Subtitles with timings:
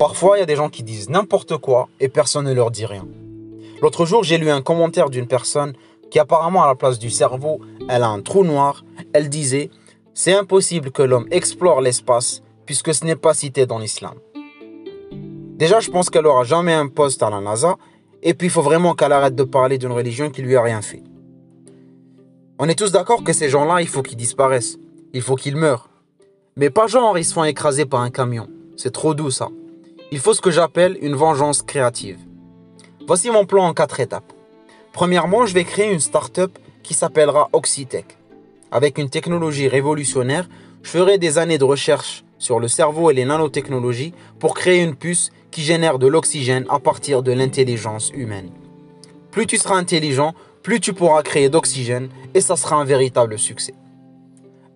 [0.00, 2.86] Parfois, il y a des gens qui disent n'importe quoi et personne ne leur dit
[2.86, 3.06] rien.
[3.82, 5.74] L'autre jour, j'ai lu un commentaire d'une personne
[6.10, 8.82] qui apparemment à la place du cerveau, elle a un trou noir.
[9.12, 9.68] Elle disait
[10.14, 14.14] C'est impossible que l'homme explore l'espace puisque ce n'est pas cité dans l'islam.
[15.58, 17.76] Déjà, je pense qu'elle aura jamais un poste à la NASA
[18.22, 20.80] et puis il faut vraiment qu'elle arrête de parler d'une religion qui lui a rien
[20.80, 21.02] fait.
[22.58, 24.78] On est tous d'accord que ces gens-là, il faut qu'ils disparaissent.
[25.12, 25.90] Il faut qu'ils meurent.
[26.56, 28.48] Mais pas genre ils se font écraser par un camion.
[28.78, 29.50] C'est trop doux ça.
[30.12, 32.18] Il faut ce que j'appelle une vengeance créative.
[33.06, 34.32] Voici mon plan en quatre étapes.
[34.92, 38.18] Premièrement, je vais créer une start-up qui s'appellera Oxitech.
[38.72, 40.48] Avec une technologie révolutionnaire,
[40.82, 44.96] je ferai des années de recherche sur le cerveau et les nanotechnologies pour créer une
[44.96, 48.50] puce qui génère de l'oxygène à partir de l'intelligence humaine.
[49.30, 53.74] Plus tu seras intelligent, plus tu pourras créer d'oxygène et ça sera un véritable succès.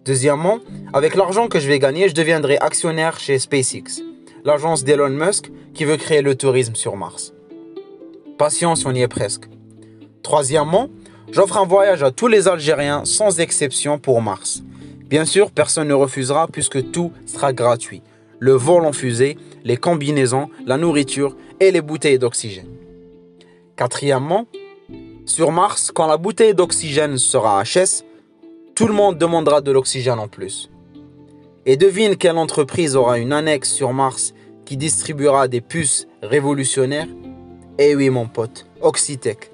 [0.05, 0.61] Deuxièmement,
[0.93, 4.03] avec l'argent que je vais gagner, je deviendrai actionnaire chez SpaceX,
[4.45, 7.33] l'agence d'Elon Musk qui veut créer le tourisme sur Mars.
[8.39, 9.49] Patience, on y est presque.
[10.23, 10.89] Troisièmement,
[11.33, 14.63] j'offre un voyage à tous les Algériens sans exception pour Mars.
[15.09, 18.03] Bien sûr, personne ne refusera puisque tout sera gratuit.
[18.39, 22.69] Le vol en fusée, les combinaisons, la nourriture et les bouteilles d'oxygène.
[23.77, 24.47] Quatrièmement,
[25.25, 28.05] sur Mars, quand la bouteille d'oxygène sera HS,
[28.75, 30.69] tout le monde demandera de l'oxygène en plus.
[31.67, 34.35] Et devine quelle entreprise aura une annexe sur Mars
[34.67, 37.09] qui distribuera des puces révolutionnaires?
[37.79, 39.51] Eh oui mon pote, Oxitech.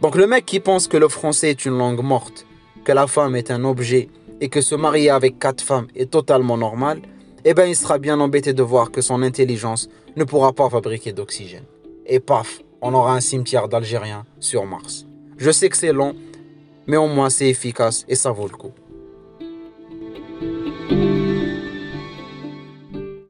[0.00, 2.46] Donc le mec qui pense que le français est une langue morte,
[2.84, 4.08] que la femme est un objet
[4.40, 7.00] et que se marier avec quatre femmes est totalement normal,
[7.44, 11.12] eh bien il sera bien embêté de voir que son intelligence ne pourra pas fabriquer
[11.12, 11.64] d'oxygène.
[12.06, 15.06] Et paf, on aura un cimetière d'Algériens sur Mars.
[15.36, 16.14] Je sais que c'est long,
[16.86, 18.72] mais au moins c'est efficace et ça vaut le coup.